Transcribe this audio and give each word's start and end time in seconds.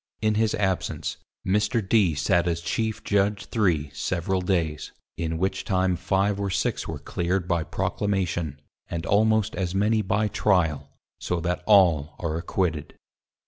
In 0.19 0.33
his 0.33 0.55
absence 0.55 1.17
_Mr. 1.47 1.87
D_ 1.87 2.13
sate 2.17 2.47
as 2.47 2.61
Chief 2.61 3.03
Judge 3.03 3.45
3 3.45 3.91
several 3.93 4.41
days, 4.41 4.91
in 5.15 5.37
which 5.37 5.63
time 5.63 5.95
5 5.95 6.39
or 6.39 6.49
6 6.49 6.87
were 6.87 6.97
clear'd 6.97 7.47
by 7.47 7.63
Proclamation, 7.63 8.59
and 8.87 9.05
almost 9.05 9.55
as 9.55 9.75
many 9.75 10.01
by 10.01 10.27
Trial; 10.27 10.89
so 11.19 11.39
that 11.41 11.61
all 11.67 12.15
are 12.17 12.35
acquitted. 12.35 12.95